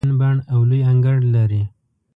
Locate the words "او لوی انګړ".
0.53-1.17